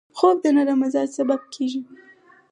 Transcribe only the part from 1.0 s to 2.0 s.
سبب کېږي